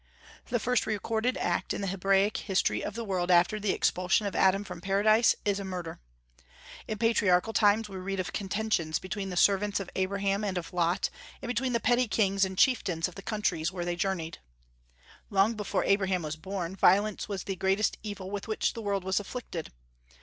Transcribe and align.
The 0.47 0.57
first 0.57 0.87
recorded 0.87 1.37
act 1.37 1.75
in 1.75 1.81
the 1.81 1.85
Hebraic 1.87 2.35
history 2.37 2.83
of 2.83 2.95
the 2.95 3.03
world 3.03 3.29
after 3.29 3.59
the 3.59 3.69
expulsion 3.71 4.25
of 4.25 4.35
Adam 4.35 4.63
from 4.63 4.81
Paradise 4.81 5.35
is 5.45 5.59
a 5.59 5.63
murder. 5.63 5.99
In 6.87 6.97
patriarchal 6.97 7.53
times 7.53 7.87
we 7.87 7.97
read 7.97 8.19
of 8.19 8.33
contentions 8.33 8.97
between 8.97 9.29
the 9.29 9.37
servants 9.37 9.79
of 9.79 9.91
Abraham 9.95 10.43
and 10.43 10.57
of 10.57 10.73
Lot, 10.73 11.11
and 11.39 11.47
between 11.47 11.73
the 11.73 11.79
petty 11.79 12.07
kings 12.07 12.45
and 12.45 12.57
chieftains 12.57 13.07
of 13.07 13.13
the 13.13 13.21
countries 13.21 13.71
where 13.71 13.85
they 13.85 13.95
journeyed. 13.95 14.39
Long 15.29 15.53
before 15.53 15.83
Abraham 15.83 16.23
was 16.23 16.35
born, 16.35 16.75
violence 16.75 17.29
was 17.29 17.43
the 17.43 17.55
greatest 17.55 17.99
evil 18.01 18.31
with 18.31 18.47
which 18.47 18.73
the 18.73 18.81
world 18.81 19.03
was 19.03 19.19
afflicted. 19.19 19.71